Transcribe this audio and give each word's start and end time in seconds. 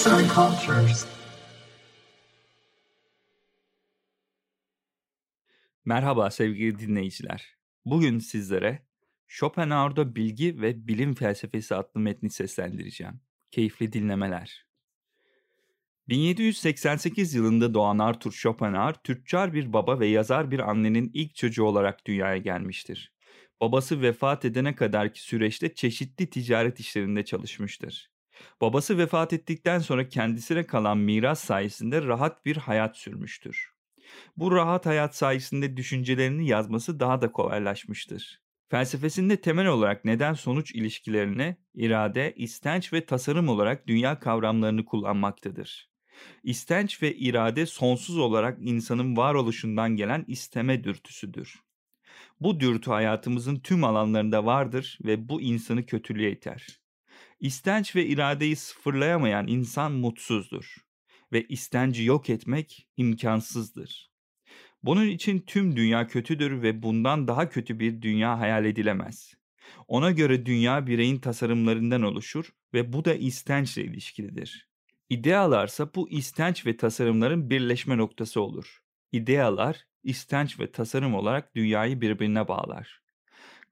Arts 0.00 0.06
and 0.06 0.30
Cultures. 0.30 1.06
Merhaba 5.84 6.30
sevgili 6.30 6.78
dinleyiciler. 6.78 7.56
Bugün 7.84 8.18
sizlere 8.18 8.86
Schopenhauer'da 9.26 10.16
Bilgi 10.16 10.60
ve 10.60 10.88
Bilim 10.88 11.14
Felsefesi 11.14 11.74
adlı 11.74 12.00
metni 12.00 12.30
seslendireceğim. 12.30 13.20
Keyifli 13.50 13.92
dinlemeler. 13.92 14.66
1788 16.08 17.34
yılında 17.34 17.74
doğan 17.74 17.98
Arthur 17.98 18.32
Schopenhauer, 18.32 18.94
tüccar 19.04 19.52
bir 19.52 19.72
baba 19.72 20.00
ve 20.00 20.06
yazar 20.06 20.50
bir 20.50 20.70
annenin 20.70 21.10
ilk 21.14 21.34
çocuğu 21.34 21.64
olarak 21.64 22.06
dünyaya 22.06 22.36
gelmiştir. 22.36 23.12
Babası 23.60 24.02
vefat 24.02 24.44
edene 24.44 24.74
kadarki 24.74 25.22
süreçte 25.22 25.74
çeşitli 25.74 26.30
ticaret 26.30 26.80
işlerinde 26.80 27.24
çalışmıştır. 27.24 28.10
Babası 28.60 28.98
vefat 28.98 29.32
ettikten 29.32 29.78
sonra 29.78 30.08
kendisine 30.08 30.66
kalan 30.66 30.98
miras 30.98 31.40
sayesinde 31.40 32.02
rahat 32.02 32.46
bir 32.46 32.56
hayat 32.56 32.96
sürmüştür. 32.96 33.70
Bu 34.36 34.52
rahat 34.56 34.86
hayat 34.86 35.16
sayesinde 35.16 35.76
düşüncelerini 35.76 36.48
yazması 36.48 37.00
daha 37.00 37.22
da 37.22 37.32
kolaylaşmıştır. 37.32 38.40
Felsefesinde 38.68 39.40
temel 39.40 39.66
olarak 39.66 40.04
neden-sonuç 40.04 40.72
ilişkilerine 40.72 41.56
irade, 41.74 42.34
istenç 42.36 42.92
ve 42.92 43.06
tasarım 43.06 43.48
olarak 43.48 43.86
dünya 43.86 44.18
kavramlarını 44.18 44.84
kullanmaktadır. 44.84 45.90
İstenç 46.42 47.02
ve 47.02 47.14
irade 47.14 47.66
sonsuz 47.66 48.18
olarak 48.18 48.58
insanın 48.60 49.16
varoluşundan 49.16 49.96
gelen 49.96 50.24
isteme 50.28 50.84
dürtüsüdür. 50.84 51.60
Bu 52.40 52.60
dürtü 52.60 52.90
hayatımızın 52.90 53.56
tüm 53.60 53.84
alanlarında 53.84 54.44
vardır 54.46 54.98
ve 55.04 55.28
bu 55.28 55.40
insanı 55.40 55.86
kötülüğe 55.86 56.32
iter. 56.32 56.79
İstenç 57.40 57.96
ve 57.96 58.06
iradeyi 58.06 58.56
sıfırlayamayan 58.56 59.46
insan 59.46 59.92
mutsuzdur 59.92 60.76
ve 61.32 61.46
istenci 61.48 62.04
yok 62.04 62.30
etmek 62.30 62.88
imkansızdır. 62.96 64.10
Bunun 64.82 65.06
için 65.06 65.38
tüm 65.38 65.76
dünya 65.76 66.06
kötüdür 66.06 66.62
ve 66.62 66.82
bundan 66.82 67.28
daha 67.28 67.48
kötü 67.48 67.80
bir 67.80 68.02
dünya 68.02 68.38
hayal 68.38 68.64
edilemez. 68.64 69.34
Ona 69.88 70.10
göre 70.10 70.46
dünya 70.46 70.86
bireyin 70.86 71.18
tasarımlarından 71.18 72.02
oluşur 72.02 72.52
ve 72.74 72.92
bu 72.92 73.04
da 73.04 73.14
istençle 73.14 73.84
ilişkilidir. 73.84 74.68
İdealarsa 75.10 75.94
bu 75.94 76.10
istenç 76.10 76.66
ve 76.66 76.76
tasarımların 76.76 77.50
birleşme 77.50 77.96
noktası 77.96 78.40
olur. 78.40 78.78
İdealar, 79.12 79.86
istenç 80.02 80.60
ve 80.60 80.72
tasarım 80.72 81.14
olarak 81.14 81.54
dünyayı 81.54 82.00
birbirine 82.00 82.48
bağlar. 82.48 82.99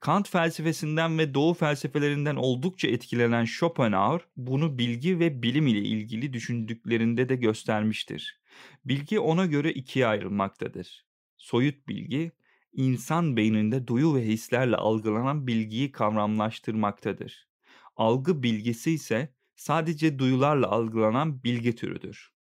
Kant 0.01 0.29
felsefesinden 0.29 1.19
ve 1.19 1.35
Doğu 1.35 1.55
felsefelerinden 1.55 2.37
oldukça 2.37 2.89
etkilenen 2.89 3.45
Schopenhauer 3.45 4.21
bunu 4.37 4.79
bilgi 4.79 5.19
ve 5.19 5.43
bilim 5.43 5.67
ile 5.67 5.79
ilgili 5.79 6.33
düşündüklerinde 6.33 7.29
de 7.29 7.37
göstermiştir. 7.37 8.41
Bilgi 8.85 9.21
ona 9.21 9.47
göre 9.47 9.73
ikiye 9.73 10.07
ayrılmaktadır. 10.07 11.07
Soyut 11.37 11.89
bilgi, 11.89 12.33
insan 12.73 13.37
beyninde 13.37 13.87
duyu 13.87 14.15
ve 14.15 14.27
hislerle 14.27 14.77
algılanan 14.77 15.47
bilgiyi 15.47 15.93
kavramlaştırmaktadır. 15.93 17.49
Algı 17.97 18.43
bilgisi 18.43 18.91
ise 18.91 19.35
sadece 19.57 20.19
duyularla 20.19 20.67
algılanan 20.71 21.43
bilgi 21.45 21.75
türüdür. 21.75 22.33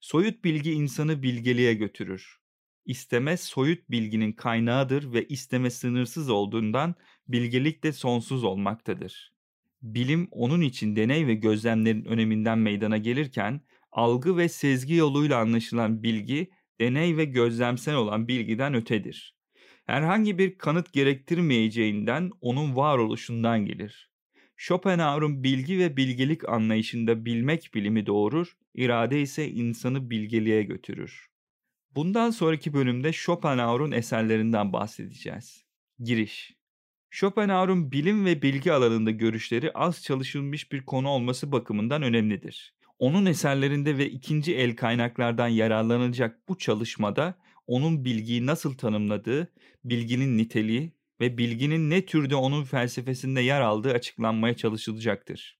Soyut 0.00 0.44
bilgi 0.44 0.72
insanı 0.72 1.22
bilgeliğe 1.22 1.74
götürür. 1.74 2.37
İsteme 2.88 3.36
soyut 3.36 3.90
bilginin 3.90 4.32
kaynağıdır 4.32 5.12
ve 5.12 5.26
isteme 5.26 5.70
sınırsız 5.70 6.30
olduğundan 6.30 6.94
bilgelik 7.28 7.84
de 7.84 7.92
sonsuz 7.92 8.44
olmaktadır. 8.44 9.32
Bilim 9.82 10.28
onun 10.30 10.60
için 10.60 10.96
deney 10.96 11.26
ve 11.26 11.34
gözlemlerin 11.34 12.04
öneminden 12.04 12.58
meydana 12.58 12.96
gelirken 12.96 13.60
algı 13.92 14.36
ve 14.36 14.48
sezgi 14.48 14.94
yoluyla 14.94 15.38
anlaşılan 15.38 16.02
bilgi 16.02 16.50
deney 16.80 17.16
ve 17.16 17.24
gözlemsel 17.24 17.94
olan 17.94 18.28
bilgiden 18.28 18.74
ötedir. 18.74 19.34
Herhangi 19.86 20.38
bir 20.38 20.58
kanıt 20.58 20.92
gerektirmeyeceğinden 20.92 22.30
onun 22.40 22.76
varoluşundan 22.76 23.66
gelir. 23.66 24.10
Schopenhauer'un 24.56 25.44
bilgi 25.44 25.78
ve 25.78 25.96
bilgelik 25.96 26.48
anlayışında 26.48 27.24
bilmek 27.24 27.70
bilimi 27.74 28.06
doğurur, 28.06 28.56
irade 28.74 29.20
ise 29.20 29.50
insanı 29.50 30.10
bilgeliğe 30.10 30.62
götürür. 30.62 31.28
Bundan 31.98 32.30
sonraki 32.30 32.72
bölümde 32.72 33.12
Schopenhauer'un 33.12 33.92
eserlerinden 33.92 34.72
bahsedeceğiz. 34.72 35.64
Giriş 36.00 36.56
Schopenhauer'un 37.10 37.92
bilim 37.92 38.24
ve 38.26 38.42
bilgi 38.42 38.72
alanında 38.72 39.10
görüşleri 39.10 39.72
az 39.72 40.02
çalışılmış 40.02 40.72
bir 40.72 40.82
konu 40.82 41.08
olması 41.08 41.52
bakımından 41.52 42.02
önemlidir. 42.02 42.74
Onun 42.98 43.26
eserlerinde 43.26 43.98
ve 43.98 44.10
ikinci 44.10 44.56
el 44.56 44.76
kaynaklardan 44.76 45.48
yararlanılacak 45.48 46.48
bu 46.48 46.58
çalışmada 46.58 47.34
onun 47.66 48.04
bilgiyi 48.04 48.46
nasıl 48.46 48.74
tanımladığı, 48.74 49.48
bilginin 49.84 50.38
niteliği 50.38 50.92
ve 51.20 51.38
bilginin 51.38 51.90
ne 51.90 52.06
türde 52.06 52.34
onun 52.34 52.64
felsefesinde 52.64 53.40
yer 53.40 53.60
aldığı 53.60 53.92
açıklanmaya 53.92 54.54
çalışılacaktır. 54.56 55.58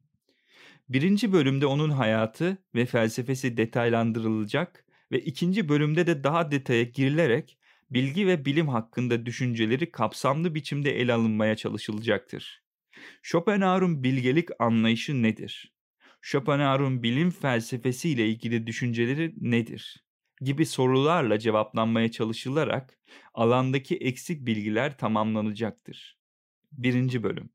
Birinci 0.89 1.33
bölümde 1.33 1.67
onun 1.67 1.91
hayatı 1.91 2.59
ve 2.75 2.87
felsefesi 2.87 3.57
detaylandırılacak 3.57 4.85
ve 5.13 5.21
ikinci 5.21 5.69
bölümde 5.69 6.07
de 6.07 6.25
daha 6.25 6.51
detaya 6.51 6.83
girilerek 6.83 7.59
bilgi 7.91 8.27
ve 8.27 8.45
bilim 8.45 8.69
hakkında 8.69 9.27
düşünceleri 9.27 9.91
kapsamlı 9.91 10.55
biçimde 10.55 11.01
ele 11.01 11.13
alınmaya 11.13 11.57
çalışılacaktır. 11.57 12.63
Schopenhauer'un 13.23 14.03
bilgelik 14.03 14.49
anlayışı 14.59 15.23
nedir? 15.23 15.75
Schopenhauer'un 16.23 17.03
bilim 17.03 17.31
felsefesi 17.31 18.11
ile 18.11 18.29
ilgili 18.29 18.67
düşünceleri 18.67 19.35
nedir? 19.37 20.09
gibi 20.41 20.67
sorularla 20.67 21.39
cevaplanmaya 21.39 22.11
çalışılarak 22.11 22.99
alandaki 23.35 23.97
eksik 23.97 24.47
bilgiler 24.47 24.99
tamamlanacaktır. 24.99 26.19
1. 26.73 27.23
Bölüm 27.23 27.51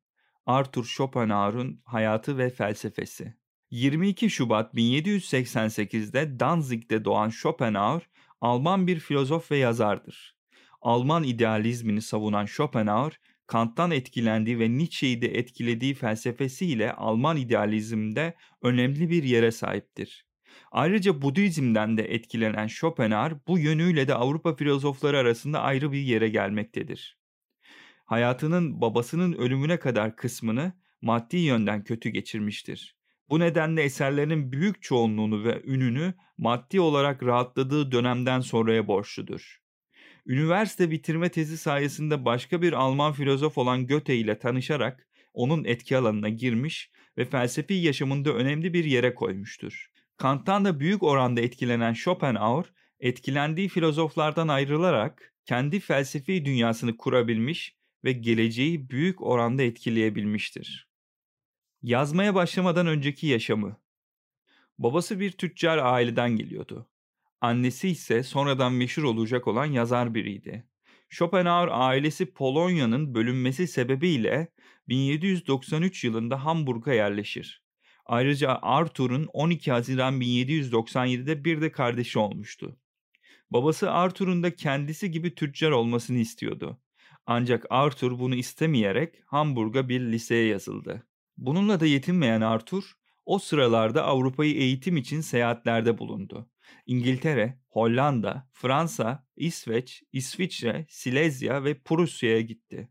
Arthur 0.46 0.86
Schopenhauer'un 0.86 1.82
hayatı 1.86 2.38
ve 2.38 2.50
felsefesi 2.50 3.34
22 3.74 4.30
Şubat 4.30 4.74
1788'de 4.74 6.40
Danzig'de 6.40 7.06
doğan 7.06 7.30
Schopenhauer, 7.30 8.02
Alman 8.42 8.88
bir 8.88 9.00
filozof 9.00 9.52
ve 9.52 9.58
yazardır. 9.58 10.36
Alman 10.82 11.24
idealizmini 11.24 12.02
savunan 12.02 12.46
Schopenhauer, 12.46 13.20
Kant'tan 13.48 13.92
etkilendiği 13.92 14.60
ve 14.60 14.78
Nietzsche'yi 14.78 15.22
de 15.22 15.38
etkilediği 15.38 15.94
felsefesiyle 15.94 16.94
Alman 16.94 17.38
idealizmde 17.38 18.34
önemli 18.62 19.10
bir 19.10 19.24
yere 19.24 19.52
sahiptir. 19.52 20.26
Ayrıca 20.72 21.22
Budizm'den 21.22 21.98
de 21.98 22.04
etkilenen 22.04 22.68
Schopenhauer 22.68 23.34
bu 23.48 23.60
yönüyle 23.60 24.08
de 24.08 24.16
Avrupa 24.16 24.56
filozofları 24.56 25.18
arasında 25.18 25.62
ayrı 25.62 25.92
bir 25.92 26.02
yere 26.02 26.30
gelmektedir. 26.30 27.18
Hayatının 28.06 28.82
babasının 28.82 29.34
ölümüne 29.34 29.80
kadar 29.80 30.16
kısmını 30.16 30.74
maddi 31.02 31.38
yönden 31.38 31.84
kötü 31.84 32.10
geçirmiştir. 32.10 33.03
Bu 33.34 33.40
nedenle 33.40 33.84
eserlerinin 33.84 34.52
büyük 34.52 34.82
çoğunluğunu 34.82 35.44
ve 35.44 35.62
ününü 35.66 36.14
maddi 36.38 36.80
olarak 36.82 37.24
rahatladığı 37.24 37.92
dönemden 37.92 38.40
sonraya 38.40 38.88
borçludur. 38.88 39.62
Üniversite 40.26 40.92
bitirme 40.92 41.30
tezi 41.30 41.58
sayesinde 41.58 42.26
başka 42.26 42.62
bir 42.62 42.74
Alman 42.74 43.14
filozof 43.14 43.58
olan 43.58 43.88
Goethe 43.88 44.16
ile 44.16 44.40
tanışarak 44.40 45.08
onun 45.34 45.64
etki 45.64 45.98
alanına 45.98 46.30
girmiş 46.30 46.92
ve 47.18 47.26
felsefi 47.26 47.74
yaşamında 47.74 48.34
önemli 48.34 48.74
bir 48.74 48.86
yere 48.86 49.16
koymuştur. 49.16 49.92
Kant'tan 50.18 50.66
da 50.66 50.80
büyük 50.80 51.04
oranda 51.04 51.42
etkilenen 51.42 51.94
Schopenhauer, 51.94 52.66
etkilendiği 53.00 53.70
filozoflardan 53.70 54.48
ayrılarak 54.48 55.34
kendi 55.46 55.80
felsefi 55.80 56.46
dünyasını 56.46 56.98
kurabilmiş 56.98 57.76
ve 58.04 58.12
geleceği 58.12 58.90
büyük 58.90 59.22
oranda 59.22 59.64
etkileyebilmiştir. 59.64 60.93
Yazmaya 61.84 62.36
başlamadan 62.36 62.88
önceki 62.88 63.28
yaşamı. 63.28 63.78
Babası 64.78 65.20
bir 65.20 65.32
tüccar 65.32 65.78
aileden 65.78 66.30
geliyordu. 66.30 66.90
Annesi 67.42 67.90
ise 67.90 68.24
sonradan 68.24 68.74
meşhur 68.74 69.04
olacak 69.04 69.48
olan 69.48 69.66
yazar 69.66 70.14
biriydi. 70.14 70.68
Schopenhauer 71.10 71.70
ailesi 71.72 72.34
Polonya'nın 72.34 73.16
bölünmesi 73.16 73.68
sebebiyle 73.68 74.48
1793 74.88 76.04
yılında 76.04 76.46
Hamburg'a 76.46 76.94
yerleşir. 76.94 77.64
Ayrıca 78.06 78.60
Arthur'un 78.62 79.30
12 79.34 79.72
Haziran 79.72 80.22
1797'de 80.22 81.46
bir 81.46 81.62
de 81.62 81.72
kardeşi 81.72 82.20
olmuştu. 82.20 82.78
Babası 83.52 83.92
Arthur'un 83.92 84.44
da 84.44 84.56
kendisi 84.56 85.12
gibi 85.12 85.36
tüccar 85.36 85.72
olmasını 85.72 86.18
istiyordu. 86.18 86.82
Ancak 87.26 87.66
Arthur 87.70 88.20
bunu 88.20 88.36
istemeyerek 88.36 89.16
Hamburg'a 89.26 89.90
bir 89.90 90.02
liseye 90.02 90.48
yazıldı. 90.48 91.08
Bununla 91.38 91.80
da 91.80 91.86
yetinmeyen 91.86 92.42
Arthur, 92.42 92.94
o 93.26 93.40
sıralarda 93.40 94.04
Avrupa'yı 94.04 94.56
eğitim 94.56 94.98
için 94.98 95.22
seyahatlerde 95.22 95.98
bulundu. 95.98 96.50
İngiltere, 96.86 97.60
Hollanda, 97.70 98.50
Fransa, 98.54 99.28
İsveç, 99.36 100.04
İsviçre, 100.12 100.86
Silezya 100.90 101.64
ve 101.64 101.80
Prusya'ya 101.80 102.42
gitti. 102.42 102.90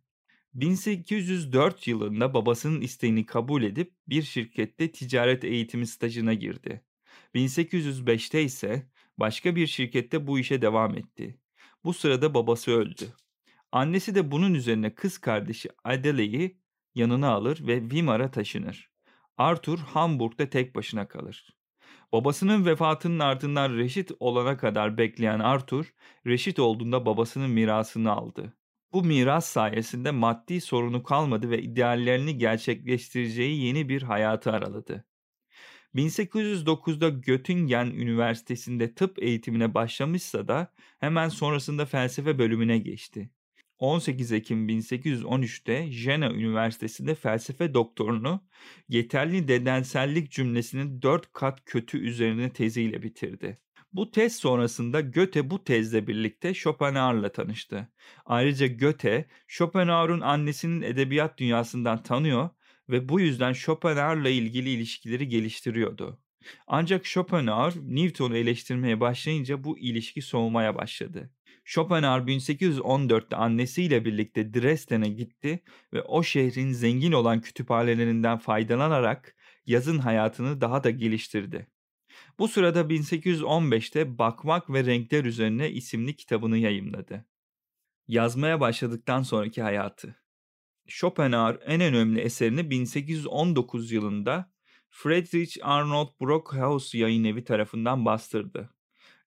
1804 0.55 1.89
yılında 1.89 2.35
babasının 2.35 2.81
isteğini 2.81 3.27
kabul 3.27 3.63
edip 3.63 3.95
bir 4.09 4.23
şirkette 4.23 4.93
ticaret 4.93 5.45
eğitimi 5.45 5.87
stajına 5.87 6.35
girdi. 6.35 6.85
1805'te 7.35 8.43
ise 8.43 8.91
başka 9.19 9.57
bir 9.57 9.67
şirkette 9.67 10.27
bu 10.27 10.39
işe 10.39 10.63
devam 10.63 10.97
etti. 10.97 11.39
Bu 11.85 11.95
sırada 11.95 12.35
babası 12.35 12.71
öldü. 12.71 13.05
Annesi 13.73 14.15
de 14.15 14.31
bunun 14.31 14.55
üzerine 14.55 14.95
kız 14.95 15.19
kardeşi 15.19 15.69
Adele'yi 15.85 16.62
yanına 16.95 17.29
alır 17.29 17.67
ve 17.67 17.81
Weimar'a 17.81 18.31
taşınır. 18.31 18.91
Arthur 19.37 19.79
Hamburg'da 19.79 20.51
tek 20.51 20.75
başına 20.75 21.09
kalır. 21.09 21.57
Babasının 22.13 22.67
vefatının 22.67 23.19
ardından 23.19 23.77
reşit 23.77 24.11
olana 24.21 24.57
kadar 24.57 24.99
bekleyen 24.99 25.39
Arthur, 25.39 25.95
reşit 26.27 26.59
olduğunda 26.59 27.07
babasının 27.07 27.51
mirasını 27.51 28.13
aldı. 28.13 28.57
Bu 28.93 29.05
miras 29.05 29.47
sayesinde 29.47 30.11
maddi 30.11 30.61
sorunu 30.61 31.03
kalmadı 31.03 31.51
ve 31.51 31.63
ideallerini 31.63 32.39
gerçekleştireceği 32.39 33.65
yeni 33.65 33.89
bir 33.89 34.03
hayatı 34.03 34.53
araladı. 34.53 35.05
1809'da 35.95 37.09
Göttingen 37.09 37.87
Üniversitesi'nde 37.87 38.95
tıp 38.95 39.23
eğitimine 39.23 39.75
başlamışsa 39.75 40.49
da 40.49 40.73
hemen 40.99 41.29
sonrasında 41.29 41.87
felsefe 41.87 42.39
bölümüne 42.39 42.79
geçti. 42.79 43.31
18 43.83 44.33
Ekim 44.33 44.69
1813'te 44.69 45.93
Jena 45.93 46.33
Üniversitesi'nde 46.33 47.15
felsefe 47.15 47.75
doktorunu 47.75 48.41
yeterli 48.89 49.47
nedensellik 49.47 50.31
cümlesinin 50.31 51.03
4 51.03 51.33
kat 51.33 51.65
kötü 51.65 51.99
üzerine 51.99 52.53
teziyle 52.53 53.03
bitirdi. 53.03 53.59
Bu 53.93 54.11
tez 54.11 54.37
sonrasında 54.37 55.01
Goethe 55.01 55.51
bu 55.51 55.65
tezle 55.65 56.07
birlikte 56.07 56.55
Schopenhauer'la 56.55 57.33
tanıştı. 57.33 57.89
Ayrıca 58.25 58.67
Goethe, 58.67 59.29
Schopenhauer'un 59.49 60.21
annesinin 60.21 60.83
edebiyat 60.83 61.39
dünyasından 61.39 62.03
tanıyor 62.03 62.51
ve 62.89 63.09
bu 63.09 63.21
yüzden 63.21 63.53
Schopenhauer'la 63.53 64.29
ilgili 64.29 64.71
ilişkileri 64.71 65.29
geliştiriyordu. 65.29 66.21
Ancak 66.67 67.07
Schopenhauer 67.07 67.75
Newton'u 67.83 68.37
eleştirmeye 68.37 69.01
başlayınca 69.01 69.65
bu 69.65 69.79
ilişki 69.79 70.23
soğumaya 70.23 70.77
başladı. 70.77 71.31
Schopenhauer 71.65 72.21
1814'te 72.21 73.37
annesiyle 73.37 74.05
birlikte 74.05 74.55
Dresden'e 74.55 75.09
gitti 75.09 75.63
ve 75.93 76.03
o 76.03 76.23
şehrin 76.23 76.73
zengin 76.73 77.13
olan 77.13 77.41
kütüphanelerinden 77.41 78.39
faydalanarak 78.39 79.37
yazın 79.67 79.99
hayatını 79.99 80.61
daha 80.61 80.85
da 80.85 80.91
geliştirdi. 80.91 81.67
Bu 82.39 82.49
sırada 82.49 82.81
1815'te 82.81 84.19
Bakmak 84.19 84.71
ve 84.71 84.85
Renkler 84.85 85.25
Üzerine 85.25 85.71
isimli 85.71 86.17
kitabını 86.17 86.59
yayımladı. 86.59 87.27
Yazmaya 88.09 88.61
başladıktan 88.61 89.23
sonraki 89.23 89.63
hayatı 89.63 90.23
Schopenhauer 90.89 91.59
en 91.67 91.81
önemli 91.81 92.21
eserini 92.21 92.71
1819 92.71 93.93
yılında 93.93 94.53
Friedrich 94.89 95.57
Arnold 95.63 96.09
Brockhaus 96.21 96.95
yayın 96.95 97.25
evi 97.25 97.45
tarafından 97.45 98.05
bastırdı. 98.05 98.71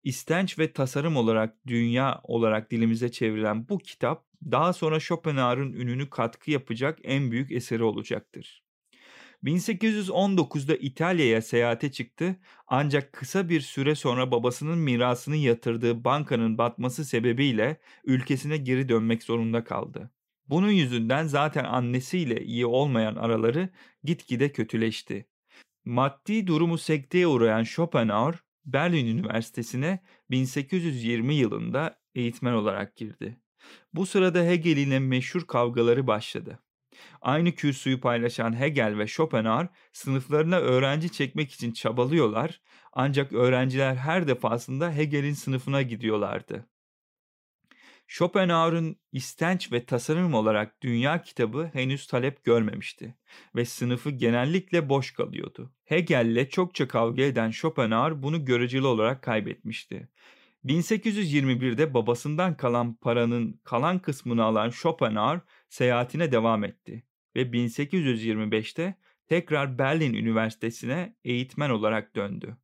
İstenç 0.06 0.60
ve 0.60 0.74
tasarım 0.74 1.16
olarak 1.18 1.68
dünya 1.68 2.22
olarak 2.24 2.72
dilimize 2.72 3.12
çevrilen 3.12 3.70
bu 3.70 3.78
kitap 3.78 4.26
daha 4.52 4.74
sonra 4.74 5.00
Schopenhauer'ın 5.00 5.74
ününü 5.74 6.10
katkı 6.10 6.52
yapacak 6.52 7.00
en 7.04 7.32
büyük 7.32 7.52
eseri 7.52 7.84
olacaktır. 7.84 8.64
1819'da 9.44 10.76
İtalya'ya 10.76 11.42
seyahate 11.42 11.92
çıktı 11.92 12.36
ancak 12.68 13.14
kısa 13.14 13.50
bir 13.50 13.62
süre 13.62 13.96
sonra 13.96 14.32
babasının 14.32 14.78
mirasını 14.78 15.36
yatırdığı 15.36 16.04
bankanın 16.04 16.58
batması 16.58 17.06
sebebiyle 17.06 17.78
ülkesine 18.04 18.58
geri 18.58 18.90
dönmek 18.90 19.24
zorunda 19.24 19.64
kaldı. 19.64 20.12
Bunun 20.50 20.72
yüzünden 20.72 21.28
zaten 21.28 21.64
annesiyle 21.64 22.46
iyi 22.46 22.66
olmayan 22.66 23.16
araları 23.16 23.70
gitgide 24.04 24.52
kötüleşti. 24.52 25.28
Maddi 25.86 26.48
durumu 26.48 26.78
sekteye 26.78 27.28
uğrayan 27.28 27.64
Schopenhauer, 27.64 28.36
Berlin 28.66 29.18
Üniversitesi'ne 29.18 30.00
1820 30.32 31.36
yılında 31.36 32.00
eğitmen 32.16 32.54
olarak 32.54 32.96
girdi. 32.96 33.38
Bu 33.94 34.06
sırada 34.06 34.44
Hegel 34.44 34.78
ile 34.78 35.00
meşhur 35.00 35.48
kavgaları 35.48 36.08
başladı. 36.08 36.60
Aynı 37.22 37.52
kürsüyü 37.52 38.00
paylaşan 38.00 38.60
Hegel 38.60 38.98
ve 38.98 39.08
Schopenhauer 39.08 39.68
sınıflarına 39.94 40.58
öğrenci 40.58 41.12
çekmek 41.12 41.52
için 41.52 41.72
çabalıyorlar 41.72 42.62
ancak 42.94 43.34
öğrenciler 43.34 43.96
her 43.96 44.28
defasında 44.28 44.96
Hegel'in 44.96 45.34
sınıfına 45.34 45.82
gidiyorlardı. 45.82 46.68
Schopenhauer'ın 48.08 48.96
istenç 49.12 49.72
ve 49.72 49.86
tasarım 49.86 50.34
olarak 50.34 50.82
dünya 50.82 51.22
kitabı 51.22 51.70
henüz 51.74 52.08
talep 52.08 52.44
görmemişti 52.44 53.16
ve 53.56 53.66
sınıfı 53.66 54.10
genellikle 54.12 54.90
boş 54.90 55.12
kalıyordu. 55.12 55.74
Hegel'le 55.84 56.50
çokça 56.50 56.88
kavga 56.88 57.24
eden 57.24 57.52
Schopenhauer 57.52 58.24
bunu 58.24 58.46
göreceli 58.46 58.86
olarak 58.86 59.22
kaybetmişti. 59.22 60.10
1821'de 60.66 61.94
babasından 61.94 62.58
kalan 62.58 62.96
paranın 62.96 63.60
kalan 63.64 64.00
kısmını 64.00 64.44
alan 64.44 64.70
Schopenhauer 64.70 65.40
seyahatine 65.70 66.32
devam 66.32 66.64
etti 66.64 67.04
ve 67.36 67.42
1825'te 67.42 68.96
tekrar 69.28 69.78
Berlin 69.78 70.14
Üniversitesi'ne 70.14 71.16
eğitmen 71.24 71.70
olarak 71.70 72.16
döndü. 72.16 72.58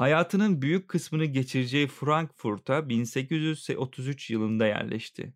Hayatının 0.00 0.62
büyük 0.62 0.88
kısmını 0.88 1.24
geçireceği 1.24 1.86
Frankfurt'a 1.86 2.88
1833 2.88 4.30
yılında 4.30 4.66
yerleşti. 4.66 5.34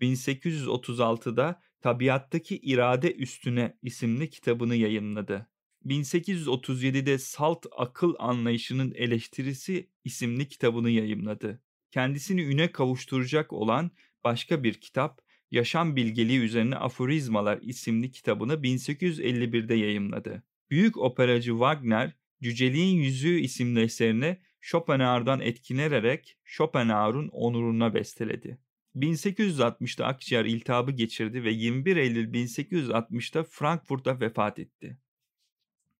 1836'da 0.00 1.62
Tabiattaki 1.80 2.58
İrade 2.58 3.14
Üstüne 3.14 3.76
isimli 3.82 4.30
kitabını 4.30 4.76
yayınladı. 4.76 5.46
1837'de 5.86 7.18
Salt 7.18 7.66
Akıl 7.76 8.14
Anlayışının 8.18 8.92
Eleştirisi 8.94 9.90
isimli 10.04 10.48
kitabını 10.48 10.90
yayımladı. 10.90 11.62
Kendisini 11.90 12.42
üne 12.42 12.72
kavuşturacak 12.72 13.52
olan 13.52 13.90
başka 14.24 14.62
bir 14.62 14.74
kitap 14.74 15.20
Yaşam 15.50 15.96
Bilgeliği 15.96 16.38
Üzerine 16.38 16.76
Aforizmalar 16.76 17.58
isimli 17.62 18.10
kitabını 18.10 18.54
1851'de 18.54 19.74
yayımladı. 19.74 20.42
Büyük 20.70 20.96
operacı 20.96 21.50
Wagner 21.50 22.20
Cüceliğin 22.42 22.96
Yüzüğü 22.96 23.40
isimli 23.40 23.80
eserini 23.80 24.38
Schopenhauer'dan 24.60 25.40
etkilenerek 25.40 26.38
Schopenhauer'un 26.44 27.28
onuruna 27.28 27.94
besteledi. 27.94 28.58
1860'da 28.96 30.06
akciğer 30.06 30.44
iltihabı 30.44 30.90
geçirdi 30.92 31.44
ve 31.44 31.50
21 31.50 31.96
Eylül 31.96 32.34
1860'da 32.34 33.44
Frankfurt'ta 33.44 34.20
vefat 34.20 34.58
etti. 34.58 34.98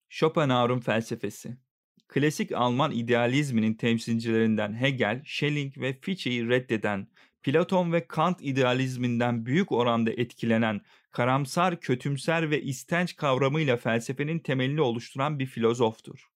Schopenhauer'un 0.09 0.81
felsefesi 0.81 1.57
Klasik 2.09 2.53
Alman 2.53 2.93
idealizminin 2.93 3.75
temsilcilerinden 3.75 4.75
Hegel, 4.81 5.23
Schelling 5.25 5.79
ve 5.79 6.01
Fichte'yi 6.01 6.49
reddeden, 6.49 7.09
Platon 7.43 7.93
ve 7.93 8.07
Kant 8.07 8.43
idealizminden 8.43 9.47
büyük 9.47 9.73
oranda 9.73 10.11
etkilenen, 10.11 10.81
karamsar, 11.11 11.81
kötümser 11.81 12.51
ve 12.51 12.63
istenç 12.63 13.17
kavramıyla 13.17 13.77
felsefenin 13.77 14.39
temelini 14.39 14.81
oluşturan 14.81 15.39
bir 15.39 15.47
filozoftur. 15.47 16.31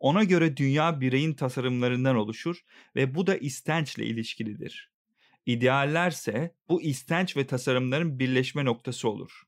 Ona 0.00 0.24
göre 0.24 0.56
dünya 0.56 1.00
bireyin 1.00 1.34
tasarımlarından 1.34 2.16
oluşur 2.16 2.60
ve 2.96 3.14
bu 3.14 3.26
da 3.26 3.36
istençle 3.36 4.06
ilişkilidir. 4.06 4.90
İdeallerse 5.46 6.54
bu 6.68 6.82
istenç 6.82 7.36
ve 7.36 7.46
tasarımların 7.46 8.18
birleşme 8.18 8.64
noktası 8.64 9.08
olur. 9.08 9.42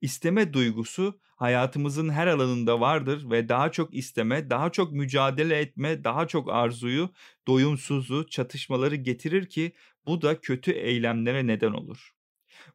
İsteme 0.00 0.52
duygusu 0.52 1.20
hayatımızın 1.36 2.08
her 2.08 2.26
alanında 2.26 2.80
vardır 2.80 3.30
ve 3.30 3.48
daha 3.48 3.72
çok 3.72 3.94
isteme, 3.94 4.50
daha 4.50 4.72
çok 4.72 4.92
mücadele 4.92 5.58
etme, 5.58 6.04
daha 6.04 6.28
çok 6.28 6.50
arzuyu, 6.50 7.10
doyumsuzu, 7.46 8.26
çatışmaları 8.26 8.96
getirir 8.96 9.46
ki 9.46 9.72
bu 10.06 10.22
da 10.22 10.40
kötü 10.40 10.70
eylemlere 10.70 11.46
neden 11.46 11.72
olur. 11.72 12.19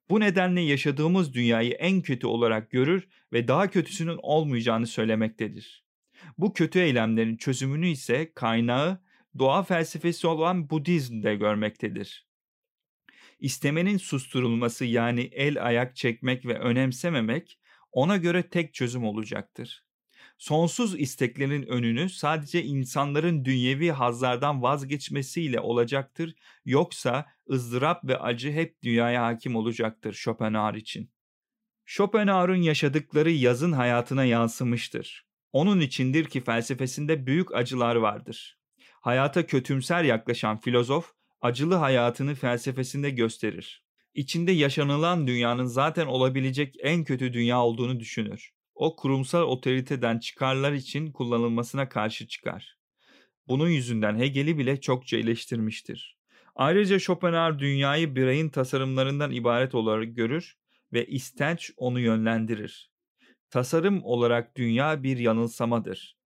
Bu 0.09 0.19
nedenle 0.19 0.61
yaşadığımız 0.61 1.33
dünyayı 1.33 1.71
en 1.71 2.01
kötü 2.01 2.27
olarak 2.27 2.71
görür 2.71 3.07
ve 3.33 3.47
daha 3.47 3.69
kötüsünün 3.69 4.19
olmayacağını 4.21 4.87
söylemektedir. 4.87 5.85
Bu 6.37 6.53
kötü 6.53 6.79
eylemlerin 6.79 7.37
çözümünü 7.37 7.87
ise 7.87 8.33
kaynağı 8.33 9.01
doğa 9.39 9.63
felsefesi 9.63 10.27
olan 10.27 10.69
Budizm'de 10.69 11.35
görmektedir. 11.35 12.27
İstemenin 13.39 13.97
susturulması 13.97 14.85
yani 14.85 15.21
el 15.21 15.65
ayak 15.65 15.95
çekmek 15.95 16.45
ve 16.45 16.59
önemsememek 16.59 17.59
ona 17.91 18.17
göre 18.17 18.49
tek 18.49 18.73
çözüm 18.73 19.03
olacaktır. 19.03 19.85
Sonsuz 20.37 20.99
isteklerin 20.99 21.63
önünü 21.63 22.09
sadece 22.09 22.63
insanların 22.63 23.45
dünyevi 23.45 23.91
hazlardan 23.91 24.61
vazgeçmesiyle 24.61 25.59
olacaktır. 25.59 26.35
Yoksa 26.65 27.25
ızdırap 27.51 28.03
ve 28.03 28.19
acı 28.19 28.51
hep 28.51 28.83
dünyaya 28.83 29.25
hakim 29.25 29.55
olacaktır 29.55 30.13
Schopenhauer 30.13 30.73
için. 30.73 31.11
Schopenhauer'un 31.85 32.61
yaşadıkları 32.61 33.31
yazın 33.31 33.71
hayatına 33.71 34.25
yansımıştır. 34.25 35.25
Onun 35.53 35.79
içindir 35.79 36.25
ki 36.25 36.41
felsefesinde 36.41 37.27
büyük 37.27 37.55
acılar 37.55 37.95
vardır. 37.95 38.59
Hayata 39.01 39.45
kötümser 39.45 40.03
yaklaşan 40.03 40.59
filozof, 40.59 41.13
acılı 41.41 41.75
hayatını 41.75 42.35
felsefesinde 42.35 43.09
gösterir. 43.09 43.85
İçinde 44.13 44.51
yaşanılan 44.51 45.27
dünyanın 45.27 45.65
zaten 45.65 46.05
olabilecek 46.05 46.75
en 46.79 47.03
kötü 47.03 47.33
dünya 47.33 47.61
olduğunu 47.61 47.99
düşünür. 47.99 48.54
O 48.75 48.95
kurumsal 48.95 49.41
otoriteden 49.41 50.19
çıkarlar 50.19 50.73
için 50.73 51.11
kullanılmasına 51.11 51.89
karşı 51.89 52.27
çıkar. 52.27 52.77
Bunun 53.47 53.69
yüzünden 53.69 54.19
Hegel'i 54.19 54.57
bile 54.57 54.81
çokça 54.81 55.17
eleştirmiştir. 55.17 56.17
Ayrıca 56.55 56.99
Schopenhauer 56.99 57.59
dünyayı 57.59 58.15
bireyin 58.15 58.49
tasarımlarından 58.49 59.31
ibaret 59.31 59.75
olarak 59.75 60.15
görür 60.15 60.55
ve 60.93 61.05
istenç 61.05 61.71
onu 61.77 61.99
yönlendirir. 61.99 62.91
Tasarım 63.49 64.03
olarak 64.03 64.57
dünya 64.57 65.03
bir 65.03 65.17
yanılsamadır. 65.17 66.17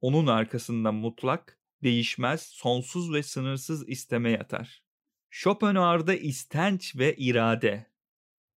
Onun 0.00 0.26
arkasında 0.26 0.92
mutlak, 0.92 1.58
değişmez, 1.82 2.42
sonsuz 2.42 3.12
ve 3.12 3.22
sınırsız 3.22 3.88
isteme 3.88 4.30
yatar. 4.30 4.82
Schopenhauer'da 5.30 6.14
istenç 6.14 6.96
ve 6.96 7.16
irade. 7.16 7.86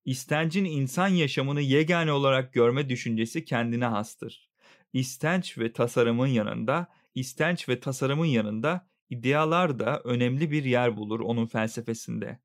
İstencin 0.05 0.65
insan 0.65 1.09
yaşamını 1.09 1.61
yegane 1.61 2.13
olarak 2.13 2.53
görme 2.53 2.89
düşüncesi 2.89 3.45
kendine 3.45 3.85
hastır. 3.85 4.49
İstenç 4.93 5.59
ve 5.59 5.73
tasarımın 5.73 6.27
yanında, 6.27 6.89
istenç 7.15 7.69
ve 7.69 7.81
tasarımın 7.81 8.27
yanında 8.27 8.89
idealar 9.11 9.79
da 9.79 10.01
önemli 10.05 10.51
bir 10.51 10.65
yer 10.65 10.97
bulur 10.97 11.21
onun 11.21 11.47
felsefesinde. 11.47 12.39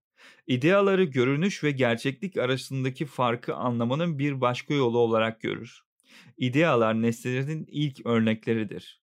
İdeaları 0.48 1.04
görünüş 1.04 1.64
ve 1.64 1.72
gerçeklik 1.72 2.38
arasındaki 2.38 3.06
farkı 3.06 3.56
anlamanın 3.56 4.20
bir 4.20 4.42
başka 4.42 4.74
yolu 4.74 4.98
olarak 4.98 5.42
görür. 5.42 5.82
İdealar 6.38 7.02
nesnelerin 7.02 7.66
ilk 7.72 8.06
örnekleridir. 8.06 9.02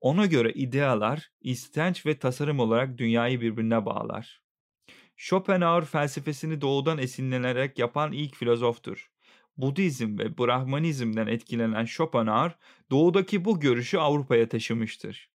Ona 0.00 0.26
göre 0.26 0.52
idealar, 0.52 1.30
istenç 1.40 2.06
ve 2.06 2.18
tasarım 2.18 2.60
olarak 2.60 2.98
dünyayı 2.98 3.40
birbirine 3.40 3.86
bağlar. 3.86 4.42
Schopenhauer 5.20 5.84
felsefesini 5.84 6.60
doğudan 6.60 6.98
esinlenerek 6.98 7.78
yapan 7.78 8.12
ilk 8.12 8.36
filozoftur. 8.36 9.10
Budizm 9.56 10.18
ve 10.18 10.38
Brahmanizm'den 10.38 11.26
etkilenen 11.26 11.84
Schopenhauer, 11.84 12.56
doğudaki 12.90 13.44
bu 13.44 13.60
görüşü 13.60 13.98
Avrupa'ya 13.98 14.48
taşımıştır. 14.48 15.30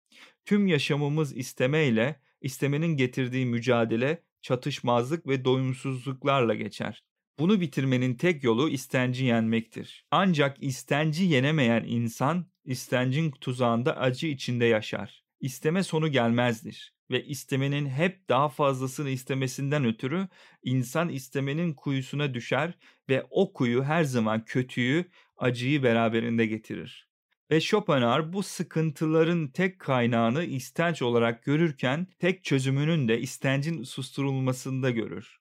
Tüm 0.45 0.67
yaşamımız 0.67 1.37
istemeyle, 1.37 2.21
istemenin 2.41 2.97
getirdiği 2.97 3.47
mücadele, 3.47 4.23
çatışmazlık 4.43 5.27
ve 5.27 5.45
doyumsuzluklarla 5.45 6.55
geçer. 6.55 7.05
Bunu 7.39 7.61
bitirmenin 7.61 8.15
tek 8.15 8.45
yolu 8.45 8.69
istenci 8.69 9.25
yenmektir. 9.25 10.05
Ancak 10.11 10.57
istenci 10.61 11.25
yenemeyen 11.25 11.85
insan, 11.85 12.47
istencin 12.65 13.31
tuzağında 13.31 13.97
acı 13.97 14.27
içinde 14.27 14.65
yaşar. 14.65 15.25
İsteme 15.41 15.83
sonu 15.83 16.09
gelmezdir 16.09 16.98
ve 17.11 17.25
istemenin 17.25 17.87
hep 17.87 18.29
daha 18.29 18.49
fazlasını 18.49 19.11
istemesinden 19.11 19.85
ötürü 19.85 20.29
insan 20.63 21.09
istemenin 21.09 21.75
kuyusuna 21.75 22.35
düşer 22.35 22.75
ve 23.09 23.27
o 23.31 23.53
kuyu 23.53 23.85
her 23.85 24.05
zaman 24.05 24.45
kötüyü, 24.45 25.05
acıyı 25.37 25.83
beraberinde 25.83 26.47
getirir. 26.47 27.09
Ve 27.51 27.61
Schopenhauer 27.61 28.33
bu 28.33 28.43
sıkıntıların 28.43 29.49
tek 29.49 29.79
kaynağını 29.79 30.45
istenç 30.45 31.03
olarak 31.03 31.45
görürken 31.45 32.07
tek 32.19 32.45
çözümünün 32.45 33.09
de 33.09 33.21
istencin 33.21 33.83
susturulmasında 33.83 34.91
görür. 34.91 35.39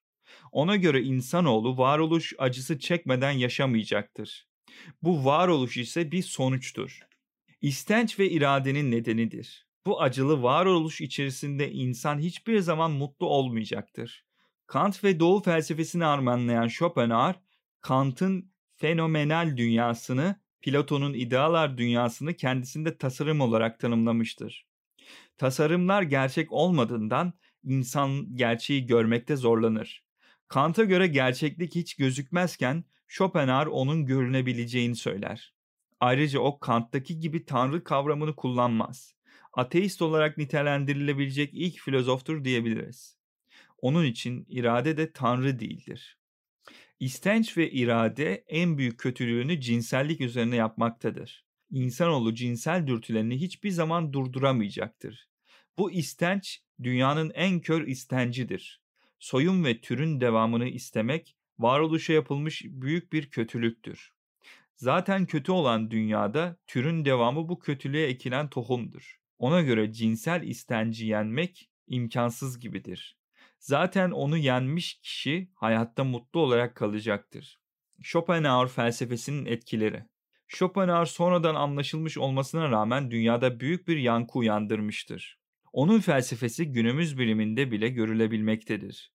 Ona 0.51 0.75
göre 0.75 1.01
insanoğlu 1.01 1.77
varoluş 1.77 2.33
acısı 2.37 2.79
çekmeden 2.79 3.31
yaşamayacaktır. 3.31 4.47
Bu 5.01 5.25
varoluş 5.25 5.77
ise 5.77 6.11
bir 6.11 6.23
sonuçtur. 6.23 6.99
İstenç 7.61 8.19
ve 8.19 8.29
iradenin 8.29 8.91
nedenidir. 8.91 9.66
Bu 9.87 10.01
acılı 10.01 10.43
varoluş 10.43 11.01
içerisinde 11.01 11.71
insan 11.71 12.19
hiçbir 12.19 12.59
zaman 12.59 12.91
mutlu 12.91 13.27
olmayacaktır. 13.27 14.25
Kant 14.65 15.03
ve 15.03 15.19
Doğu 15.19 15.41
felsefesini 15.41 16.05
armağanlayan 16.05 16.67
Schopenhauer, 16.67 17.35
Kant'ın 17.81 18.51
fenomenal 18.75 19.57
dünyasını, 19.57 20.35
Platon'un 20.61 21.13
idealar 21.13 21.77
dünyasını 21.77 22.33
kendisinde 22.33 22.97
tasarım 22.97 23.41
olarak 23.41 23.79
tanımlamıştır. 23.79 24.67
Tasarımlar 25.37 26.01
gerçek 26.01 26.51
olmadığından 26.51 27.33
insan 27.63 28.35
gerçeği 28.35 28.85
görmekte 28.85 29.35
zorlanır. 29.35 30.03
Kant'a 30.47 30.83
göre 30.83 31.07
gerçeklik 31.07 31.75
hiç 31.75 31.95
gözükmezken 31.95 32.83
Schopenhauer 33.07 33.65
onun 33.65 34.05
görünebileceğini 34.05 34.95
söyler. 34.95 35.53
Ayrıca 35.99 36.39
o 36.39 36.59
Kant'taki 36.59 37.19
gibi 37.19 37.45
tanrı 37.45 37.83
kavramını 37.83 38.35
kullanmaz. 38.35 39.16
Ateist 39.53 40.01
olarak 40.01 40.37
nitelendirilebilecek 40.37 41.49
ilk 41.53 41.79
filozoftur 41.79 42.43
diyebiliriz. 42.43 43.17
Onun 43.81 44.05
için 44.05 44.45
irade 44.49 44.97
de 44.97 45.11
tanrı 45.11 45.59
değildir. 45.59 46.17
İstenç 46.99 47.57
ve 47.57 47.71
irade 47.71 48.43
en 48.47 48.77
büyük 48.77 48.99
kötülüğünü 48.99 49.61
cinsellik 49.61 50.21
üzerine 50.21 50.55
yapmaktadır. 50.55 51.45
İnsanoğlu 51.71 52.35
cinsel 52.35 52.87
dürtülerini 52.87 53.41
hiçbir 53.41 53.69
zaman 53.69 54.13
durduramayacaktır. 54.13 55.27
Bu 55.77 55.91
istenç 55.91 56.61
dünyanın 56.83 57.31
en 57.35 57.59
kör 57.59 57.87
istencidir. 57.87 58.81
Soyun 59.19 59.63
ve 59.63 59.81
türün 59.81 60.21
devamını 60.21 60.67
istemek 60.67 61.35
varoluşa 61.59 62.13
yapılmış 62.13 62.65
büyük 62.65 63.13
bir 63.13 63.29
kötülüktür. 63.29 64.13
Zaten 64.75 65.25
kötü 65.25 65.51
olan 65.51 65.91
dünyada 65.91 66.57
türün 66.67 67.05
devamı 67.05 67.49
bu 67.49 67.59
kötülüğe 67.59 68.07
ekilen 68.07 68.49
tohumdur. 68.49 69.19
Ona 69.37 69.61
göre 69.61 69.93
cinsel 69.93 70.43
istenci 70.43 71.05
yenmek 71.05 71.69
imkansız 71.87 72.59
gibidir. 72.59 73.17
Zaten 73.59 74.11
onu 74.11 74.37
yenmiş 74.37 74.99
kişi 74.99 75.51
hayatta 75.53 76.03
mutlu 76.03 76.39
olarak 76.39 76.75
kalacaktır. 76.75 77.59
Schopenhauer 78.01 78.67
felsefesinin 78.67 79.45
etkileri 79.45 80.03
Schopenhauer 80.47 81.05
sonradan 81.05 81.55
anlaşılmış 81.55 82.17
olmasına 82.17 82.71
rağmen 82.71 83.11
dünyada 83.11 83.59
büyük 83.59 83.87
bir 83.87 83.97
yankı 83.97 84.39
uyandırmıştır. 84.39 85.39
Onun 85.73 85.99
felsefesi 85.99 86.65
günümüz 86.65 87.17
biliminde 87.17 87.71
bile 87.71 87.89
görülebilmektedir. 87.89 89.13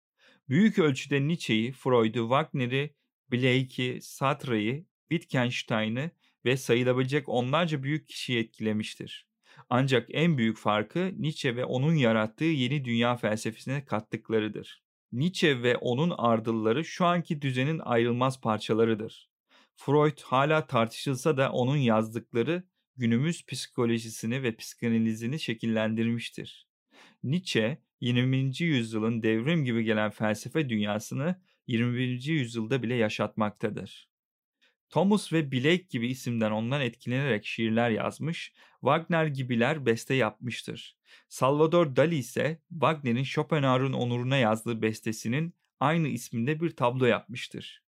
Büyük 0.48 0.78
ölçüde 0.78 1.28
Nietzsche'yi, 1.28 1.72
Freud'u, 1.72 2.20
Wagner'i, 2.20 2.94
Blake'i, 3.32 4.00
Sartre'yi, 4.02 4.86
Wittgenstein'ı 5.08 6.10
ve 6.44 6.56
sayılabilecek 6.56 7.28
onlarca 7.28 7.82
büyük 7.82 8.08
kişiyi 8.08 8.38
etkilemiştir. 8.38 9.29
Ancak 9.68 10.08
en 10.12 10.38
büyük 10.38 10.58
farkı 10.58 11.12
Nietzsche 11.18 11.56
ve 11.56 11.64
onun 11.64 11.94
yarattığı 11.94 12.44
yeni 12.44 12.84
dünya 12.84 13.16
felsefesine 13.16 13.84
kattıklarıdır. 13.84 14.82
Nietzsche 15.12 15.62
ve 15.62 15.76
onun 15.76 16.14
ardılları 16.18 16.84
şu 16.84 17.04
anki 17.04 17.42
düzenin 17.42 17.78
ayrılmaz 17.78 18.40
parçalarıdır. 18.40 19.30
Freud 19.76 20.18
hala 20.24 20.66
tartışılsa 20.66 21.36
da 21.36 21.52
onun 21.52 21.76
yazdıkları 21.76 22.64
günümüz 22.96 23.46
psikolojisini 23.46 24.42
ve 24.42 24.56
psikanalizini 24.56 25.40
şekillendirmiştir. 25.40 26.66
Nietzsche, 27.22 27.82
20. 28.00 28.62
yüzyılın 28.62 29.22
devrim 29.22 29.64
gibi 29.64 29.84
gelen 29.84 30.10
felsefe 30.10 30.68
dünyasını 30.68 31.40
21. 31.66 32.24
yüzyılda 32.24 32.82
bile 32.82 32.94
yaşatmaktadır. 32.94 34.09
Thomas 34.90 35.32
ve 35.32 35.52
Blake 35.52 35.86
gibi 35.90 36.08
isimden 36.08 36.50
ondan 36.50 36.80
etkilenerek 36.80 37.46
şiirler 37.46 37.90
yazmış, 37.90 38.52
Wagner 38.80 39.26
gibiler 39.26 39.86
beste 39.86 40.14
yapmıştır. 40.14 40.96
Salvador 41.28 41.96
Dali 41.96 42.16
ise 42.16 42.62
Wagner'in 42.70 43.22
Schopenhauer'un 43.22 43.92
onuruna 43.92 44.36
yazdığı 44.36 44.82
bestesinin 44.82 45.54
aynı 45.80 46.08
isminde 46.08 46.60
bir 46.60 46.70
tablo 46.70 47.04
yapmıştır. 47.04 47.82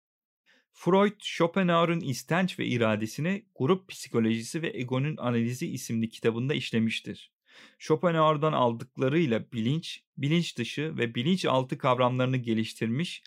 Freud, 0.73 1.21
Schopenhauer'un 1.21 2.01
istenç 2.01 2.59
ve 2.59 2.67
iradesini 2.67 3.47
Grup 3.59 3.89
Psikolojisi 3.89 4.63
ve 4.63 4.79
Egonun 4.79 5.17
Analizi 5.17 5.67
isimli 5.67 6.09
kitabında 6.09 6.55
işlemiştir. 6.55 7.33
Schopenhauer'dan 7.79 8.53
aldıklarıyla 8.53 9.53
bilinç, 9.53 10.03
bilinç 10.17 10.59
dışı 10.59 10.99
ve 10.99 11.15
bilinçaltı 11.15 11.79
kavramlarını 11.79 12.37
geliştirmiş, 12.37 13.23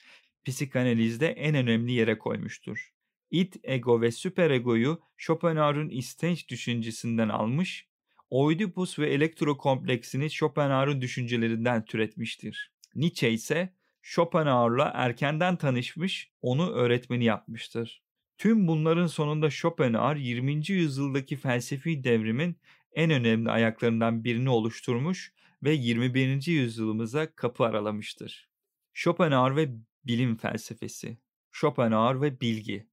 psikanalizde 0.46 1.28
en 1.28 1.56
önemli 1.56 1.92
yere 1.92 2.18
koymuştur. 2.18 2.95
İt, 3.32 3.56
ego 3.64 4.02
ve 4.02 4.12
süperegoyu 4.12 5.02
Schopenhauer'un 5.18 5.90
istenç 5.90 6.50
düşüncesinden 6.50 7.30
almış, 7.30 7.88
Oedipus 8.30 9.00
ve 9.00 9.10
elektro 9.10 9.58
kompleksini 9.58 10.30
Schopenhauer'un 10.30 11.02
düşüncelerinden 11.02 11.86
türetmiştir. 11.86 12.72
Nietzsche 12.96 13.32
ise 13.32 13.74
Schopenhauer'la 14.02 14.92
erkenden 14.96 15.56
tanışmış, 15.56 16.32
onu 16.42 16.72
öğretmeni 16.72 17.24
yapmıştır. 17.24 18.04
Tüm 18.38 18.68
bunların 18.68 19.08
sonunda 19.08 19.50
Schopenhauer 19.50 20.16
20. 20.16 20.70
yüzyıldaki 20.70 21.36
felsefi 21.36 22.04
devrimin 22.04 22.58
en 22.94 23.12
önemli 23.12 23.52
ayaklarından 23.52 24.24
birini 24.24 24.50
oluşturmuş 24.50 25.34
ve 25.64 25.72
21. 25.72 26.48
yüzyılımıza 26.48 27.36
kapı 27.36 27.64
aralamıştır. 27.64 28.50
Schopenhauer 28.94 29.56
ve 29.56 29.70
bilim 30.06 30.36
felsefesi. 30.36 31.18
Schopenhauer 31.52 32.22
ve 32.22 32.42
bilgi. 32.42 32.88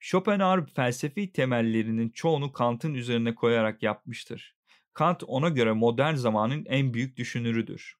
Schopenhauer 0.00 0.66
felsefi 0.66 1.32
temellerinin 1.32 2.08
çoğunu 2.08 2.52
Kant'ın 2.52 2.94
üzerine 2.94 3.34
koyarak 3.34 3.82
yapmıştır. 3.82 4.56
Kant 4.94 5.22
ona 5.26 5.48
göre 5.48 5.72
modern 5.72 6.14
zamanın 6.14 6.64
en 6.68 6.94
büyük 6.94 7.16
düşünürüdür. 7.16 7.96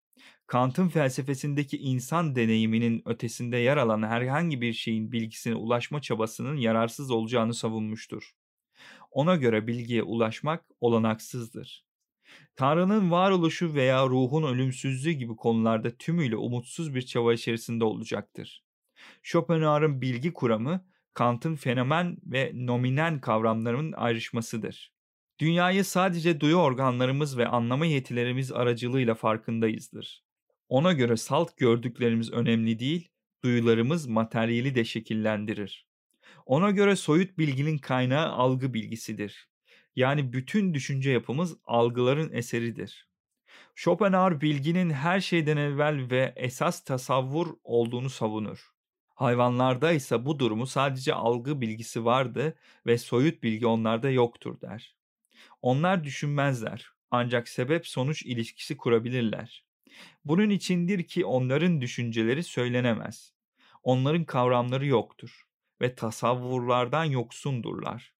Kant'ın 0.47 0.89
felsefesindeki 0.89 1.79
insan 1.79 2.37
deneyiminin 2.37 3.03
ötesinde 3.05 3.57
yer 3.57 3.77
alan 3.77 4.03
herhangi 4.03 4.61
bir 4.61 4.73
şeyin 4.73 5.13
bilgisine 5.13 5.55
ulaşma 5.55 6.01
çabasının 6.01 6.57
yararsız 6.57 7.11
olacağını 7.11 7.55
savunmuştur. 7.55 8.31
Ona 9.11 9.37
göre 9.37 9.67
bilgiye 9.67 10.03
ulaşmak 10.03 10.65
olanaksızdır. 10.81 11.85
Tanrı'nın 12.57 13.11
varoluşu 13.11 13.75
veya 13.75 14.07
ruhun 14.07 14.43
ölümsüzlüğü 14.43 15.13
gibi 15.13 15.37
konularda 15.37 15.97
tümüyle 15.97 16.37
umutsuz 16.37 16.95
bir 16.95 17.03
çaba 17.03 17.35
içerisinde 17.35 17.85
olacaktır. 17.85 18.65
Schopenhauer'ın 19.23 20.01
bilgi 20.01 20.33
kuramı, 20.33 20.87
Kant'ın 21.15 21.55
fenomen 21.57 22.17
ve 22.27 22.53
nominen 22.55 23.21
kavramlarının 23.21 23.93
ayrışmasıdır. 23.93 24.93
Dünyayı 25.39 25.85
sadece 25.85 26.41
duyu 26.41 26.57
organlarımız 26.57 27.39
ve 27.39 27.49
anlama 27.49 27.87
yetilerimiz 27.87 28.53
aracılığıyla 28.53 29.15
farkındayızdır. 29.15 30.25
Ona 30.69 30.93
göre 30.93 31.17
salt 31.17 31.57
gördüklerimiz 31.57 32.33
önemli 32.33 32.79
değil, 32.79 33.09
duyularımız 33.45 34.07
materyali 34.07 34.75
de 34.75 34.85
şekillendirir. 34.85 35.87
Ona 36.47 36.71
göre 36.71 36.97
soyut 36.97 37.39
bilginin 37.39 37.79
kaynağı 37.79 38.27
algı 38.33 38.75
bilgisidir. 38.75 39.49
Yani 39.97 40.33
bütün 40.33 40.75
düşünce 40.75 41.11
yapımız 41.11 41.57
algıların 41.65 42.33
eseridir. 42.33 43.09
Schopenhauer 43.75 44.41
bilginin 44.41 44.91
her 44.91 45.21
şeyden 45.21 45.57
evvel 45.57 46.11
ve 46.11 46.33
esas 46.37 46.85
tasavvur 46.85 47.55
olduğunu 47.65 48.11
savunur. 48.11 48.74
Hayvanlarda 49.15 49.93
ise 49.93 50.27
bu 50.27 50.39
durumu 50.39 50.67
sadece 50.67 51.15
algı 51.15 51.61
bilgisi 51.61 52.05
vardı 52.05 52.55
ve 52.87 52.99
soyut 52.99 53.43
bilgi 53.43 53.67
onlarda 53.67 54.11
yoktur 54.11 54.61
der. 54.61 54.97
Onlar 55.63 56.05
düşünmezler 56.05 56.87
ancak 57.11 57.49
sebep 57.49 57.87
sonuç 57.87 58.23
ilişkisi 58.23 58.77
kurabilirler. 58.77 59.65
Bunun 60.25 60.51
içindir 60.51 61.03
ki 61.03 61.25
onların 61.25 61.81
düşünceleri 61.81 62.43
söylenemez. 62.43 63.35
Onların 63.83 64.25
kavramları 64.25 64.87
yoktur 64.87 65.43
ve 65.81 65.95
tasavvurlardan 65.95 67.05
yoksundurlar. 67.05 68.15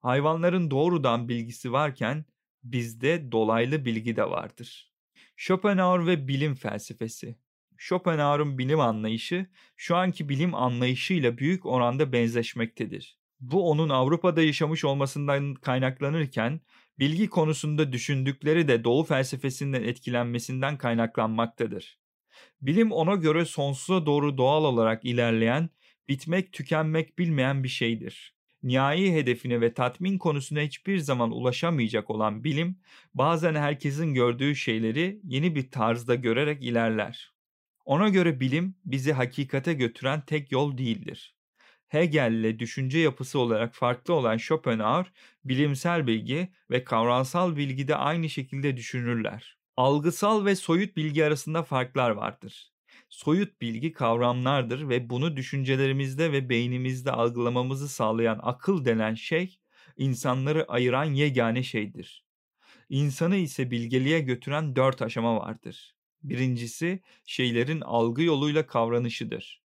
Hayvanların 0.00 0.70
doğrudan 0.70 1.28
bilgisi 1.28 1.72
varken 1.72 2.24
bizde 2.64 3.32
dolaylı 3.32 3.84
bilgi 3.84 4.16
de 4.16 4.30
vardır. 4.30 4.92
Schopenhauer 5.36 6.06
ve 6.06 6.28
bilim 6.28 6.54
felsefesi 6.54 7.36
Schopenhauer'un 7.82 8.58
bilim 8.58 8.80
anlayışı 8.80 9.46
şu 9.76 9.96
anki 9.96 10.28
bilim 10.28 10.54
anlayışıyla 10.54 11.38
büyük 11.38 11.66
oranda 11.66 12.12
benzeşmektedir. 12.12 13.18
Bu 13.40 13.70
onun 13.70 13.88
Avrupa'da 13.88 14.42
yaşamış 14.42 14.84
olmasından 14.84 15.54
kaynaklanırken 15.54 16.60
bilgi 16.98 17.28
konusunda 17.28 17.92
düşündükleri 17.92 18.68
de 18.68 18.84
Doğu 18.84 19.04
felsefesinden 19.04 19.82
etkilenmesinden 19.82 20.78
kaynaklanmaktadır. 20.78 21.98
Bilim 22.60 22.92
ona 22.92 23.14
göre 23.14 23.44
sonsuza 23.44 24.06
doğru 24.06 24.38
doğal 24.38 24.64
olarak 24.64 25.04
ilerleyen, 25.04 25.70
bitmek 26.08 26.52
tükenmek 26.52 27.18
bilmeyen 27.18 27.64
bir 27.64 27.68
şeydir. 27.68 28.34
Nihai 28.62 29.12
hedefine 29.12 29.60
ve 29.60 29.74
tatmin 29.74 30.18
konusuna 30.18 30.60
hiçbir 30.60 30.98
zaman 30.98 31.30
ulaşamayacak 31.30 32.10
olan 32.10 32.44
bilim, 32.44 32.78
bazen 33.14 33.54
herkesin 33.54 34.14
gördüğü 34.14 34.56
şeyleri 34.56 35.20
yeni 35.24 35.54
bir 35.54 35.70
tarzda 35.70 36.14
görerek 36.14 36.62
ilerler. 36.62 37.31
Ona 37.84 38.08
göre 38.08 38.40
bilim 38.40 38.74
bizi 38.84 39.12
hakikate 39.12 39.72
götüren 39.74 40.20
tek 40.26 40.52
yol 40.52 40.78
değildir. 40.78 41.36
Hegel'le 41.88 42.58
düşünce 42.58 42.98
yapısı 42.98 43.38
olarak 43.38 43.74
farklı 43.74 44.14
olan 44.14 44.36
Schopenhauer, 44.36 45.12
bilimsel 45.44 46.06
bilgi 46.06 46.52
ve 46.70 46.84
kavramsal 46.84 47.56
bilgide 47.56 47.96
aynı 47.96 48.28
şekilde 48.30 48.76
düşünürler. 48.76 49.58
Algısal 49.76 50.44
ve 50.44 50.56
soyut 50.56 50.96
bilgi 50.96 51.24
arasında 51.24 51.62
farklar 51.62 52.10
vardır. 52.10 52.72
Soyut 53.08 53.60
bilgi 53.60 53.92
kavramlardır 53.92 54.88
ve 54.88 55.10
bunu 55.10 55.36
düşüncelerimizde 55.36 56.32
ve 56.32 56.48
beynimizde 56.48 57.12
algılamamızı 57.12 57.88
sağlayan 57.88 58.40
akıl 58.42 58.84
denen 58.84 59.14
şey, 59.14 59.58
insanları 59.96 60.64
ayıran 60.68 61.04
yegane 61.04 61.62
şeydir. 61.62 62.24
İnsanı 62.88 63.36
ise 63.36 63.70
bilgeliğe 63.70 64.20
götüren 64.20 64.76
dört 64.76 65.02
aşama 65.02 65.36
vardır. 65.40 65.96
Birincisi 66.22 67.00
şeylerin 67.24 67.80
algı 67.80 68.22
yoluyla 68.22 68.66
kavranışıdır. 68.66 69.62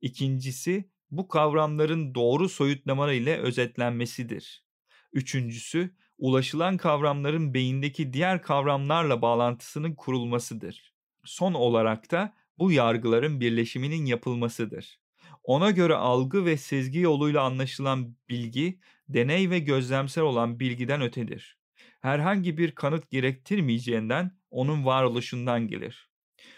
İkincisi 0.00 0.90
bu 1.10 1.28
kavramların 1.28 2.14
doğru 2.14 2.48
soyutlama 2.48 3.12
ile 3.12 3.36
özetlenmesidir. 3.36 4.64
Üçüncüsü 5.12 5.94
ulaşılan 6.18 6.76
kavramların 6.76 7.54
beyindeki 7.54 8.12
diğer 8.12 8.42
kavramlarla 8.42 9.22
bağlantısının 9.22 9.94
kurulmasıdır. 9.94 10.92
Son 11.24 11.54
olarak 11.54 12.10
da 12.10 12.34
bu 12.58 12.72
yargıların 12.72 13.40
birleşiminin 13.40 14.04
yapılmasıdır. 14.06 15.00
Ona 15.42 15.70
göre 15.70 15.94
algı 15.94 16.44
ve 16.44 16.56
sezgi 16.56 16.98
yoluyla 16.98 17.42
anlaşılan 17.42 18.16
bilgi, 18.28 18.80
deney 19.08 19.50
ve 19.50 19.58
gözlemsel 19.58 20.24
olan 20.24 20.60
bilgiden 20.60 21.02
ötedir. 21.02 21.58
Herhangi 22.00 22.58
bir 22.58 22.74
kanıt 22.74 23.10
gerektirmeyeceğinden 23.10 24.35
onun 24.50 24.84
varoluşundan 24.84 25.68
gelir. 25.68 26.10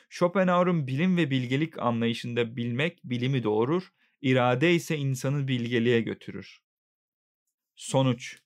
Schopenhauer'un 0.08 0.86
bilim 0.86 1.16
ve 1.16 1.30
bilgelik 1.30 1.78
anlayışında 1.78 2.56
bilmek 2.56 3.04
bilimi 3.04 3.42
doğurur, 3.42 3.92
irade 4.22 4.74
ise 4.74 4.96
insanı 4.96 5.48
bilgeliğe 5.48 6.00
götürür. 6.00 6.58
Sonuç 7.74 8.38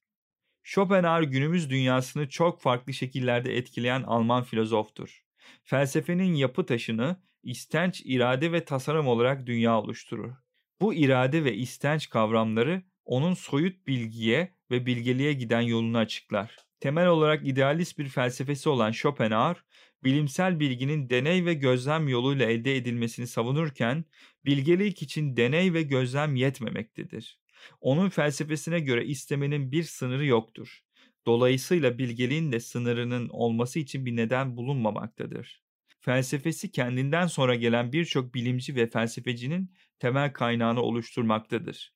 Schopenhauer 0.63 1.23
günümüz 1.23 1.71
dünyasını 1.71 2.29
çok 2.29 2.61
farklı 2.61 2.93
şekillerde 2.93 3.57
etkileyen 3.57 4.03
Alman 4.03 4.43
filozoftur. 4.43 5.25
Felsefenin 5.65 6.35
yapı 6.35 6.67
taşını 6.67 7.23
istenç, 7.43 8.03
irade 8.05 8.53
ve 8.53 8.65
tasarım 8.65 9.07
olarak 9.07 9.47
dünya 9.47 9.81
oluşturur. 9.81 10.33
Bu 10.81 10.95
irade 10.95 11.45
ve 11.45 11.55
istenç 11.55 12.11
kavramları 12.11 12.83
onun 13.05 13.35
soyut 13.35 13.87
bilgiye 13.87 14.55
ve 14.71 14.87
bilgeliğe 14.87 15.33
giden 15.33 15.61
yolunu 15.61 15.99
açıklar. 15.99 16.57
Temel 16.83 17.07
olarak 17.07 17.47
idealist 17.47 17.99
bir 17.99 18.09
felsefesi 18.09 18.69
olan 18.69 18.91
Schopenhauer, 18.91 19.57
bilimsel 20.05 20.61
bilginin 20.61 21.11
deney 21.11 21.45
ve 21.45 21.55
gözlem 21.55 22.09
yoluyla 22.09 22.47
elde 22.47 22.77
edilmesini 22.77 23.27
savunurken, 23.27 24.05
bilgelik 24.45 25.03
için 25.03 25.37
deney 25.37 25.75
ve 25.75 25.83
gözlem 25.83 26.37
yetmemektedir. 26.37 27.41
Onun 27.81 28.09
felsefesine 28.09 28.81
göre 28.81 29.05
istemenin 29.05 29.73
bir 29.73 29.83
sınırı 29.83 30.27
yoktur. 30.27 30.81
Dolayısıyla 31.27 31.99
bilgeliğin 31.99 32.53
de 32.53 32.61
sınırının 32.61 33.29
olması 33.29 33.79
için 33.79 34.07
bir 34.07 34.17
neden 34.17 34.57
bulunmamaktadır. 34.57 35.63
Felsefesi 36.01 36.73
kendinden 36.73 37.27
sonra 37.27 37.55
gelen 37.55 37.93
birçok 37.93 38.35
bilimci 38.35 38.77
ve 38.77 38.91
felsefecinin 38.91 39.73
temel 39.99 40.33
kaynağını 40.33 40.83
oluşturmaktadır. 40.83 41.95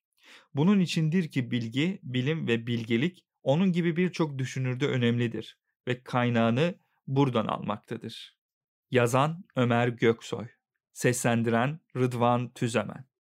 Bunun 0.54 0.80
içindir 0.80 1.28
ki 1.30 1.50
bilgi, 1.50 1.98
bilim 2.02 2.48
ve 2.48 2.66
bilgelik 2.66 3.25
onun 3.46 3.72
gibi 3.72 3.96
birçok 3.96 4.38
düşünürde 4.38 4.88
önemlidir 4.88 5.58
ve 5.88 6.02
kaynağını 6.02 6.74
buradan 7.06 7.46
almaktadır. 7.46 8.36
Yazan 8.90 9.44
Ömer 9.56 9.88
Göksoy 9.88 10.48
Seslendiren 10.92 11.80
Rıdvan 11.96 12.52
Tüzemen 12.52 13.04